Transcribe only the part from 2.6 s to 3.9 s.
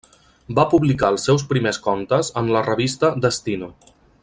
revista Destino.